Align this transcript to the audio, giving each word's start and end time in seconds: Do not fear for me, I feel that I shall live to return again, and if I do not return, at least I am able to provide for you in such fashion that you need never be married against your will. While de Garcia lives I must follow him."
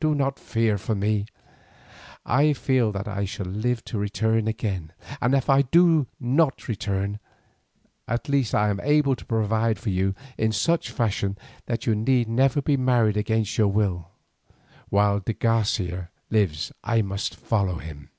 Do 0.00 0.16
not 0.16 0.36
fear 0.40 0.76
for 0.76 0.96
me, 0.96 1.24
I 2.26 2.52
feel 2.52 2.90
that 2.90 3.06
I 3.06 3.24
shall 3.24 3.46
live 3.46 3.84
to 3.84 3.96
return 3.96 4.48
again, 4.48 4.90
and 5.22 5.32
if 5.32 5.48
I 5.48 5.62
do 5.62 6.08
not 6.18 6.66
return, 6.66 7.20
at 8.08 8.28
least 8.28 8.52
I 8.52 8.68
am 8.68 8.80
able 8.80 9.14
to 9.14 9.24
provide 9.24 9.78
for 9.78 9.90
you 9.90 10.12
in 10.36 10.50
such 10.50 10.90
fashion 10.90 11.38
that 11.66 11.86
you 11.86 11.94
need 11.94 12.26
never 12.28 12.60
be 12.60 12.76
married 12.76 13.16
against 13.16 13.56
your 13.58 13.68
will. 13.68 14.08
While 14.88 15.20
de 15.20 15.34
Garcia 15.34 16.10
lives 16.30 16.72
I 16.82 17.02
must 17.02 17.36
follow 17.36 17.76
him." 17.76 18.10